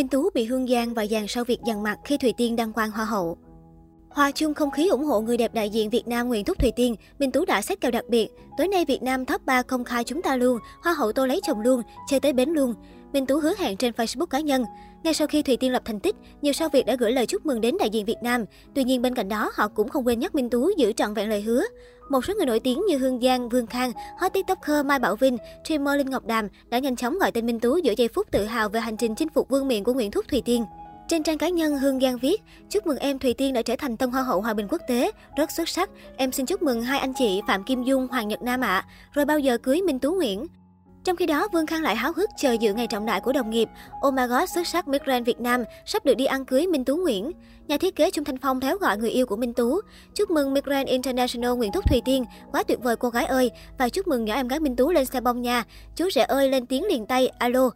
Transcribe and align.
Minh 0.00 0.08
Tú 0.08 0.30
bị 0.34 0.44
Hương 0.44 0.66
Giang 0.66 0.94
và 0.94 1.06
dàn 1.06 1.26
sau 1.28 1.44
việc 1.44 1.58
dằn 1.66 1.82
mặt 1.82 1.98
khi 2.04 2.18
Thùy 2.18 2.32
Tiên 2.32 2.56
đăng 2.56 2.72
quang 2.72 2.90
Hoa 2.90 3.04
hậu. 3.04 3.38
Hòa 4.10 4.30
chung 4.30 4.54
không 4.54 4.70
khí 4.70 4.88
ủng 4.88 5.04
hộ 5.04 5.20
người 5.20 5.36
đẹp 5.36 5.54
đại 5.54 5.70
diện 5.70 5.90
Việt 5.90 6.08
Nam 6.08 6.28
Nguyễn 6.28 6.44
Thúc 6.44 6.58
Thùy 6.58 6.72
Tiên, 6.76 6.96
Minh 7.18 7.32
Tú 7.32 7.44
đã 7.44 7.62
xét 7.62 7.80
kèo 7.80 7.90
đặc 7.90 8.04
biệt. 8.08 8.28
Tối 8.58 8.68
nay 8.68 8.84
Việt 8.84 9.02
Nam 9.02 9.24
top 9.24 9.46
3 9.46 9.62
công 9.62 9.84
khai 9.84 10.04
chúng 10.04 10.22
ta 10.22 10.36
luôn, 10.36 10.58
Hoa 10.82 10.92
hậu 10.92 11.12
tôi 11.12 11.28
lấy 11.28 11.40
chồng 11.46 11.60
luôn, 11.60 11.82
chơi 12.08 12.20
tới 12.20 12.32
bến 12.32 12.48
luôn. 12.50 12.74
Minh 13.12 13.26
Tú 13.26 13.38
hứa 13.38 13.54
hẹn 13.58 13.76
trên 13.76 13.92
Facebook 13.92 14.26
cá 14.26 14.40
nhân. 14.40 14.64
Ngay 15.02 15.14
sau 15.14 15.26
khi 15.26 15.42
Thùy 15.42 15.56
Tiên 15.56 15.72
lập 15.72 15.82
thành 15.84 16.00
tích, 16.00 16.16
nhiều 16.42 16.52
sao 16.52 16.68
Việt 16.68 16.86
đã 16.86 16.96
gửi 16.96 17.12
lời 17.12 17.26
chúc 17.26 17.46
mừng 17.46 17.60
đến 17.60 17.76
đại 17.78 17.90
diện 17.90 18.04
Việt 18.04 18.22
Nam. 18.22 18.44
Tuy 18.74 18.84
nhiên 18.84 19.02
bên 19.02 19.14
cạnh 19.14 19.28
đó, 19.28 19.50
họ 19.54 19.68
cũng 19.68 19.88
không 19.88 20.06
quên 20.06 20.18
nhắc 20.18 20.34
Minh 20.34 20.50
Tú 20.50 20.70
giữ 20.76 20.92
trọn 20.92 21.14
vẹn 21.14 21.28
lời 21.28 21.40
hứa. 21.40 21.64
Một 22.10 22.24
số 22.24 22.34
người 22.36 22.46
nổi 22.46 22.60
tiếng 22.60 22.82
như 22.88 22.98
Hương 22.98 23.20
Giang, 23.20 23.48
Vương 23.48 23.66
Khang, 23.66 23.92
hot 24.18 24.32
tiktoker 24.32 24.86
Mai 24.86 24.98
Bảo 24.98 25.16
Vinh, 25.16 25.36
streamer 25.64 25.96
Linh 25.96 26.10
Ngọc 26.10 26.26
Đàm 26.26 26.48
đã 26.68 26.78
nhanh 26.78 26.96
chóng 26.96 27.18
gọi 27.18 27.32
tên 27.32 27.46
Minh 27.46 27.60
Tú 27.60 27.76
giữa 27.76 27.92
giây 27.96 28.08
phút 28.08 28.30
tự 28.30 28.44
hào 28.44 28.68
về 28.68 28.80
hành 28.80 28.96
trình 28.96 29.14
chinh 29.14 29.28
phục 29.34 29.48
vương 29.48 29.68
miện 29.68 29.84
của 29.84 29.92
Nguyễn 29.92 30.10
Thúc 30.10 30.24
Thùy 30.28 30.42
Tiên. 30.44 30.64
Trên 31.08 31.22
trang 31.22 31.38
cá 31.38 31.48
nhân, 31.48 31.78
Hương 31.78 32.00
Giang 32.00 32.18
viết, 32.18 32.42
chúc 32.70 32.86
mừng 32.86 32.98
em 32.98 33.18
Thùy 33.18 33.34
Tiên 33.34 33.52
đã 33.52 33.62
trở 33.62 33.76
thành 33.78 33.96
Tân 33.96 34.10
Hoa 34.10 34.22
hậu 34.22 34.40
Hòa 34.40 34.54
bình 34.54 34.66
quốc 34.70 34.80
tế, 34.88 35.10
rất 35.36 35.50
xuất 35.50 35.68
sắc. 35.68 35.90
Em 36.16 36.32
xin 36.32 36.46
chúc 36.46 36.62
mừng 36.62 36.82
hai 36.82 36.98
anh 36.98 37.12
chị 37.18 37.40
Phạm 37.46 37.64
Kim 37.64 37.84
Dung, 37.84 38.08
Hoàng 38.08 38.28
Nhật 38.28 38.42
Nam 38.42 38.60
ạ. 38.60 38.66
À. 38.66 38.86
Rồi 39.12 39.24
bao 39.24 39.38
giờ 39.38 39.58
cưới 39.58 39.82
Minh 39.82 39.98
Tú 39.98 40.12
Nguyễn? 40.12 40.46
Trong 41.04 41.16
khi 41.16 41.26
đó, 41.26 41.48
Vương 41.52 41.66
Khang 41.66 41.82
lại 41.82 41.96
háo 41.96 42.12
hức 42.12 42.30
chờ 42.36 42.52
dự 42.52 42.74
ngày 42.74 42.86
trọng 42.86 43.06
đại 43.06 43.20
của 43.20 43.32
đồng 43.32 43.50
nghiệp. 43.50 43.68
Oh 44.06 44.14
my 44.14 44.26
god, 44.26 44.50
xuất 44.50 44.66
sắc 44.66 44.88
Miss 44.88 45.04
Grand 45.04 45.26
Việt 45.26 45.40
Nam 45.40 45.64
sắp 45.86 46.04
được 46.04 46.14
đi 46.14 46.24
ăn 46.24 46.44
cưới 46.44 46.66
Minh 46.66 46.84
Tú 46.84 46.96
Nguyễn. 46.96 47.32
Nhà 47.68 47.78
thiết 47.78 47.96
kế 47.96 48.10
Trung 48.10 48.24
Thanh 48.24 48.38
Phong 48.38 48.60
théo 48.60 48.76
gọi 48.76 48.98
người 48.98 49.10
yêu 49.10 49.26
của 49.26 49.36
Minh 49.36 49.54
Tú. 49.54 49.80
Chúc 50.14 50.30
mừng 50.30 50.54
Miss 50.54 50.66
Grand 50.66 50.88
International 50.88 51.50
Nguyễn 51.50 51.72
Thúc 51.72 51.84
Thùy 51.88 52.00
Tiên, 52.04 52.24
quá 52.52 52.62
tuyệt 52.62 52.82
vời 52.82 52.96
cô 52.96 53.08
gái 53.08 53.24
ơi. 53.24 53.50
Và 53.78 53.88
chúc 53.88 54.08
mừng 54.08 54.24
nhỏ 54.24 54.34
em 54.34 54.48
gái 54.48 54.60
Minh 54.60 54.76
Tú 54.76 54.92
lên 54.92 55.06
xe 55.06 55.20
bông 55.20 55.42
nha. 55.42 55.64
Chú 55.96 56.10
rể 56.10 56.22
ơi 56.22 56.48
lên 56.48 56.66
tiếng 56.66 56.84
liền 56.84 57.06
tay, 57.06 57.28
alo. 57.28 57.70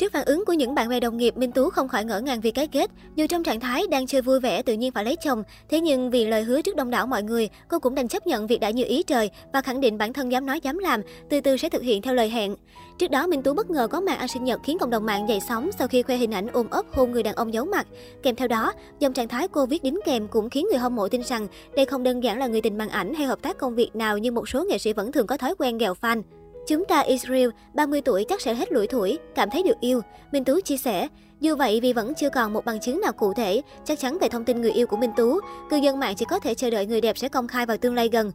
Trước 0.00 0.12
phản 0.12 0.24
ứng 0.24 0.44
của 0.44 0.52
những 0.52 0.74
bạn 0.74 0.88
bè 0.88 1.00
đồng 1.00 1.16
nghiệp, 1.16 1.36
Minh 1.36 1.52
Tú 1.52 1.70
không 1.70 1.88
khỏi 1.88 2.04
ngỡ 2.04 2.20
ngàng 2.20 2.40
vì 2.40 2.50
cái 2.50 2.66
kết. 2.66 2.90
Dù 3.16 3.26
trong 3.26 3.42
trạng 3.42 3.60
thái 3.60 3.86
đang 3.90 4.06
chơi 4.06 4.22
vui 4.22 4.40
vẻ 4.40 4.62
tự 4.62 4.72
nhiên 4.72 4.92
phải 4.92 5.04
lấy 5.04 5.16
chồng, 5.16 5.42
thế 5.68 5.80
nhưng 5.80 6.10
vì 6.10 6.26
lời 6.26 6.42
hứa 6.42 6.62
trước 6.62 6.76
đông 6.76 6.90
đảo 6.90 7.06
mọi 7.06 7.22
người, 7.22 7.48
cô 7.68 7.78
cũng 7.78 7.94
đành 7.94 8.08
chấp 8.08 8.26
nhận 8.26 8.46
việc 8.46 8.60
đã 8.60 8.70
như 8.70 8.84
ý 8.84 9.02
trời 9.02 9.30
và 9.52 9.62
khẳng 9.62 9.80
định 9.80 9.98
bản 9.98 10.12
thân 10.12 10.32
dám 10.32 10.46
nói 10.46 10.60
dám 10.62 10.78
làm, 10.78 11.00
từ 11.30 11.40
từ 11.40 11.56
sẽ 11.56 11.68
thực 11.68 11.82
hiện 11.82 12.02
theo 12.02 12.14
lời 12.14 12.30
hẹn. 12.30 12.54
Trước 12.98 13.10
đó, 13.10 13.26
Minh 13.26 13.42
Tú 13.42 13.54
bất 13.54 13.70
ngờ 13.70 13.86
có 13.86 14.00
màn 14.00 14.18
ăn 14.18 14.28
sinh 14.28 14.44
nhật 14.44 14.60
khiến 14.64 14.78
cộng 14.78 14.90
đồng 14.90 15.06
mạng 15.06 15.28
dậy 15.28 15.40
sóng 15.48 15.70
sau 15.78 15.88
khi 15.88 16.02
khoe 16.02 16.16
hình 16.16 16.34
ảnh 16.34 16.46
ôm 16.52 16.66
ấp 16.70 16.86
hôn 16.92 17.12
người 17.12 17.22
đàn 17.22 17.34
ông 17.34 17.54
giấu 17.54 17.64
mặt. 17.64 17.86
Kèm 18.22 18.36
theo 18.36 18.48
đó, 18.48 18.72
dòng 18.98 19.12
trạng 19.12 19.28
thái 19.28 19.48
cô 19.48 19.66
viết 19.66 19.82
đính 19.82 20.00
kèm 20.04 20.28
cũng 20.28 20.50
khiến 20.50 20.66
người 20.70 20.78
hâm 20.78 20.96
mộ 20.96 21.08
tin 21.08 21.22
rằng 21.22 21.46
đây 21.76 21.86
không 21.86 22.02
đơn 22.02 22.24
giản 22.24 22.38
là 22.38 22.46
người 22.46 22.60
tình 22.60 22.78
màn 22.78 22.88
ảnh 22.88 23.14
hay 23.14 23.26
hợp 23.26 23.42
tác 23.42 23.58
công 23.58 23.74
việc 23.74 23.96
nào 23.96 24.18
như 24.18 24.32
một 24.32 24.48
số 24.48 24.64
nghệ 24.64 24.78
sĩ 24.78 24.92
vẫn 24.92 25.12
thường 25.12 25.26
có 25.26 25.36
thói 25.36 25.54
quen 25.58 25.78
ghẹo 25.78 25.94
fan. 26.00 26.22
Chúng 26.70 26.84
ta 26.84 27.00
Israel, 27.00 27.48
30 27.74 28.00
tuổi 28.00 28.24
chắc 28.28 28.40
sẽ 28.40 28.54
hết 28.54 28.72
lủi 28.72 28.86
thủi, 28.86 29.18
cảm 29.34 29.50
thấy 29.50 29.62
được 29.62 29.80
yêu. 29.80 30.00
Minh 30.32 30.44
Tú 30.44 30.60
chia 30.60 30.76
sẻ. 30.76 31.08
Dù 31.40 31.56
vậy 31.56 31.80
vì 31.82 31.92
vẫn 31.92 32.14
chưa 32.14 32.30
còn 32.30 32.52
một 32.52 32.64
bằng 32.64 32.80
chứng 32.80 33.00
nào 33.00 33.12
cụ 33.12 33.32
thể, 33.32 33.62
chắc 33.84 33.98
chắn 33.98 34.18
về 34.18 34.28
thông 34.28 34.44
tin 34.44 34.60
người 34.60 34.72
yêu 34.72 34.86
của 34.86 34.96
Minh 34.96 35.10
Tú, 35.16 35.40
cư 35.70 35.76
dân 35.76 35.98
mạng 35.98 36.14
chỉ 36.16 36.24
có 36.24 36.38
thể 36.38 36.54
chờ 36.54 36.70
đợi 36.70 36.86
người 36.86 37.00
đẹp 37.00 37.18
sẽ 37.18 37.28
công 37.28 37.48
khai 37.48 37.66
vào 37.66 37.76
tương 37.76 37.94
lai 37.94 38.08
gần. 38.12 38.32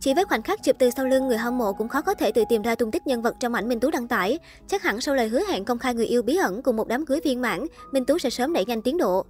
Chỉ 0.00 0.14
với 0.14 0.24
khoảnh 0.24 0.42
khắc 0.42 0.62
chụp 0.62 0.76
từ 0.78 0.90
sau 0.90 1.06
lưng, 1.06 1.28
người 1.28 1.38
hâm 1.38 1.58
mộ 1.58 1.72
cũng 1.72 1.88
khó 1.88 2.00
có 2.00 2.14
thể 2.14 2.32
tự 2.32 2.44
tìm 2.48 2.62
ra 2.62 2.74
tung 2.74 2.90
tích 2.90 3.06
nhân 3.06 3.22
vật 3.22 3.34
trong 3.40 3.54
ảnh 3.54 3.68
Minh 3.68 3.80
Tú 3.80 3.90
đăng 3.90 4.08
tải. 4.08 4.38
Chắc 4.66 4.82
hẳn 4.82 5.00
sau 5.00 5.14
lời 5.14 5.28
hứa 5.28 5.40
hẹn 5.48 5.64
công 5.64 5.78
khai 5.78 5.94
người 5.94 6.06
yêu 6.06 6.22
bí 6.22 6.36
ẩn 6.36 6.62
cùng 6.62 6.76
một 6.76 6.88
đám 6.88 7.06
cưới 7.06 7.20
viên 7.24 7.40
mãn, 7.40 7.66
Minh 7.92 8.04
Tú 8.04 8.18
sẽ 8.18 8.30
sớm 8.30 8.52
đẩy 8.52 8.64
nhanh 8.64 8.82
tiến 8.82 8.98
độ. 8.98 9.24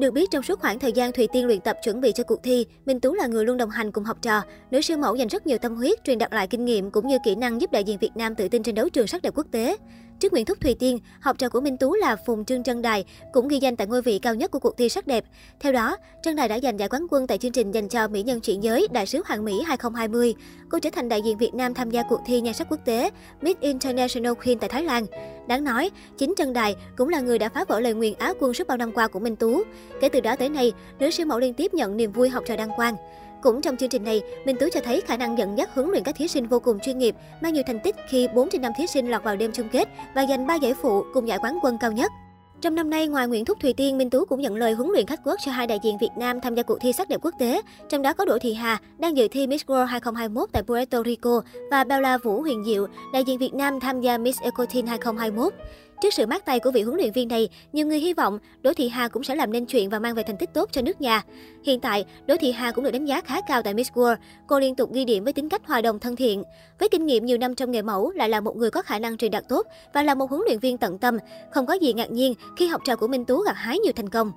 Được 0.00 0.10
biết 0.10 0.30
trong 0.30 0.42
suốt 0.42 0.60
khoảng 0.60 0.78
thời 0.78 0.92
gian 0.92 1.12
Thùy 1.12 1.28
Tiên 1.32 1.46
luyện 1.46 1.60
tập 1.60 1.76
chuẩn 1.84 2.00
bị 2.00 2.12
cho 2.12 2.24
cuộc 2.24 2.42
thi, 2.42 2.66
Minh 2.86 3.00
Tú 3.00 3.14
là 3.14 3.26
người 3.26 3.44
luôn 3.44 3.56
đồng 3.56 3.70
hành 3.70 3.92
cùng 3.92 4.04
học 4.04 4.18
trò. 4.22 4.42
Nữ 4.70 4.80
siêu 4.80 4.96
mẫu 4.98 5.14
dành 5.14 5.28
rất 5.28 5.46
nhiều 5.46 5.58
tâm 5.58 5.76
huyết, 5.76 6.04
truyền 6.04 6.18
đạt 6.18 6.32
lại 6.32 6.46
kinh 6.46 6.64
nghiệm 6.64 6.90
cũng 6.90 7.08
như 7.08 7.18
kỹ 7.24 7.34
năng 7.34 7.60
giúp 7.60 7.72
đại 7.72 7.84
diện 7.84 7.98
Việt 7.98 8.10
Nam 8.14 8.34
tự 8.34 8.48
tin 8.48 8.62
trên 8.62 8.74
đấu 8.74 8.88
trường 8.88 9.06
sắc 9.06 9.22
đẹp 9.22 9.32
quốc 9.36 9.46
tế. 9.50 9.76
Trước 10.20 10.32
Nguyễn 10.32 10.44
Thúc 10.44 10.60
Thùy 10.60 10.74
Tiên, 10.74 10.98
học 11.20 11.38
trò 11.38 11.48
của 11.48 11.60
Minh 11.60 11.76
Tú 11.76 11.94
là 11.94 12.16
Phùng 12.16 12.44
Trương 12.44 12.62
Trân 12.62 12.82
Đài 12.82 13.04
cũng 13.32 13.48
ghi 13.48 13.58
danh 13.58 13.76
tại 13.76 13.86
ngôi 13.86 14.02
vị 14.02 14.18
cao 14.18 14.34
nhất 14.34 14.50
của 14.50 14.58
cuộc 14.58 14.76
thi 14.76 14.88
sắc 14.88 15.06
đẹp. 15.06 15.24
Theo 15.60 15.72
đó, 15.72 15.96
Trân 16.22 16.36
Đài 16.36 16.48
đã 16.48 16.58
giành 16.60 16.78
giải 16.78 16.88
quán 16.88 17.06
quân 17.10 17.26
tại 17.26 17.38
chương 17.38 17.52
trình 17.52 17.70
dành 17.70 17.88
cho 17.88 18.08
mỹ 18.08 18.22
nhân 18.22 18.40
chuyển 18.40 18.62
giới 18.62 18.88
Đại 18.92 19.06
sứ 19.06 19.22
Hoàng 19.26 19.44
Mỹ 19.44 19.62
2020. 19.66 20.34
Cô 20.68 20.78
trở 20.78 20.90
thành 20.90 21.08
đại 21.08 21.22
diện 21.22 21.38
Việt 21.38 21.54
Nam 21.54 21.74
tham 21.74 21.90
gia 21.90 22.02
cuộc 22.02 22.20
thi 22.26 22.40
nhan 22.40 22.54
sắc 22.54 22.66
quốc 22.70 22.80
tế 22.84 23.10
Miss 23.40 23.60
International 23.60 24.32
Queen 24.44 24.58
tại 24.58 24.68
Thái 24.68 24.84
Lan. 24.84 25.06
Đáng 25.48 25.64
nói, 25.64 25.90
chính 26.18 26.34
Trân 26.36 26.52
Đài 26.52 26.76
cũng 26.96 27.08
là 27.08 27.20
người 27.20 27.38
đã 27.38 27.48
phá 27.48 27.64
vỡ 27.68 27.80
lời 27.80 27.94
nguyền 27.94 28.14
Á 28.18 28.32
quân 28.40 28.54
suốt 28.54 28.66
bao 28.66 28.76
năm 28.76 28.92
qua 28.92 29.08
của 29.08 29.18
Minh 29.20 29.36
Tú. 29.36 29.62
Kể 30.00 30.08
từ 30.08 30.20
đó 30.20 30.36
tới 30.36 30.48
nay, 30.48 30.72
nữ 30.98 31.10
siêu 31.10 31.26
mẫu 31.26 31.38
liên 31.38 31.54
tiếp 31.54 31.74
nhận 31.74 31.96
niềm 31.96 32.12
vui 32.12 32.28
học 32.28 32.44
trò 32.46 32.56
đăng 32.56 32.70
quang. 32.76 32.96
Cũng 33.42 33.62
trong 33.62 33.76
chương 33.76 33.88
trình 33.88 34.04
này, 34.04 34.22
Minh 34.44 34.56
Tú 34.60 34.66
cho 34.72 34.80
thấy 34.84 35.00
khả 35.00 35.16
năng 35.16 35.38
dẫn 35.38 35.58
dắt 35.58 35.70
huấn 35.74 35.90
luyện 35.90 36.02
các 36.02 36.14
thí 36.16 36.28
sinh 36.28 36.46
vô 36.46 36.60
cùng 36.60 36.80
chuyên 36.80 36.98
nghiệp, 36.98 37.14
mang 37.40 37.54
nhiều 37.54 37.62
thành 37.66 37.80
tích 37.80 37.96
khi 38.08 38.28
4 38.34 38.50
trên 38.50 38.62
5 38.62 38.72
thí 38.78 38.86
sinh 38.86 39.10
lọt 39.10 39.24
vào 39.24 39.36
đêm 39.36 39.52
chung 39.52 39.68
kết 39.68 39.88
và 40.14 40.26
giành 40.26 40.46
3 40.46 40.54
giải 40.54 40.74
phụ 40.82 41.04
cùng 41.14 41.28
giải 41.28 41.38
quán 41.42 41.58
quân 41.62 41.78
cao 41.80 41.92
nhất. 41.92 42.12
Trong 42.60 42.74
năm 42.74 42.90
nay, 42.90 43.08
ngoài 43.08 43.28
Nguyễn 43.28 43.44
Thúc 43.44 43.58
Thùy 43.60 43.72
Tiên, 43.72 43.98
Minh 43.98 44.10
Tú 44.10 44.24
cũng 44.24 44.40
nhận 44.40 44.56
lời 44.56 44.72
huấn 44.72 44.90
luyện 44.90 45.06
khách 45.06 45.20
quốc 45.24 45.40
cho 45.44 45.52
hai 45.52 45.66
đại 45.66 45.78
diện 45.82 45.98
Việt 46.00 46.10
Nam 46.16 46.40
tham 46.40 46.54
gia 46.54 46.62
cuộc 46.62 46.78
thi 46.80 46.92
sắc 46.92 47.08
đẹp 47.08 47.20
quốc 47.22 47.34
tế. 47.38 47.62
Trong 47.88 48.02
đó 48.02 48.12
có 48.12 48.24
Đỗ 48.24 48.38
Thị 48.38 48.54
Hà, 48.54 48.78
đang 48.98 49.16
dự 49.16 49.28
thi 49.28 49.46
Miss 49.46 49.64
World 49.64 49.84
2021 49.84 50.48
tại 50.52 50.62
Puerto 50.62 51.02
Rico 51.02 51.42
và 51.70 51.84
Bella 51.84 52.18
Vũ 52.18 52.40
Huyền 52.40 52.64
Diệu, 52.64 52.86
đại 53.12 53.24
diện 53.24 53.38
Việt 53.38 53.54
Nam 53.54 53.80
tham 53.80 54.00
gia 54.00 54.18
Miss 54.18 54.40
Ecotin 54.40 54.86
2021. 54.86 55.52
Trước 56.00 56.14
sự 56.14 56.26
mát 56.26 56.44
tay 56.44 56.60
của 56.60 56.70
vị 56.70 56.82
huấn 56.82 56.96
luyện 56.96 57.12
viên 57.12 57.28
này, 57.28 57.48
nhiều 57.72 57.86
người 57.86 57.98
hy 57.98 58.14
vọng 58.14 58.38
Đỗ 58.62 58.72
Thị 58.72 58.88
Hà 58.88 59.08
cũng 59.08 59.24
sẽ 59.24 59.34
làm 59.34 59.52
nên 59.52 59.66
chuyện 59.66 59.90
và 59.90 59.98
mang 59.98 60.14
về 60.14 60.22
thành 60.22 60.36
tích 60.36 60.50
tốt 60.54 60.68
cho 60.72 60.82
nước 60.82 61.00
nhà. 61.00 61.22
Hiện 61.64 61.80
tại, 61.80 62.04
Đỗ 62.26 62.36
Thị 62.40 62.52
Hà 62.52 62.72
cũng 62.72 62.84
được 62.84 62.90
đánh 62.90 63.04
giá 63.04 63.20
khá 63.20 63.40
cao 63.48 63.62
tại 63.62 63.74
Miss 63.74 63.92
World. 63.92 64.16
Cô 64.46 64.60
liên 64.60 64.74
tục 64.74 64.92
ghi 64.92 65.04
điểm 65.04 65.24
với 65.24 65.32
tính 65.32 65.48
cách 65.48 65.62
hòa 65.66 65.80
đồng 65.80 65.98
thân 65.98 66.16
thiện. 66.16 66.42
Với 66.78 66.88
kinh 66.88 67.06
nghiệm 67.06 67.26
nhiều 67.26 67.38
năm 67.38 67.54
trong 67.54 67.70
nghề 67.70 67.82
mẫu, 67.82 68.10
lại 68.10 68.28
là 68.28 68.40
một 68.40 68.56
người 68.56 68.70
có 68.70 68.82
khả 68.82 68.98
năng 68.98 69.16
truyền 69.16 69.30
đạt 69.30 69.48
tốt 69.48 69.66
và 69.94 70.02
là 70.02 70.14
một 70.14 70.30
huấn 70.30 70.42
luyện 70.46 70.58
viên 70.58 70.78
tận 70.78 70.98
tâm. 70.98 71.18
Không 71.50 71.66
có 71.66 71.74
gì 71.74 71.92
ngạc 71.92 72.10
nhiên 72.10 72.34
khi 72.56 72.66
học 72.66 72.80
trò 72.84 72.96
của 72.96 73.08
Minh 73.08 73.24
Tú 73.24 73.40
gặt 73.40 73.56
hái 73.56 73.78
nhiều 73.78 73.92
thành 73.96 74.08
công. 74.08 74.32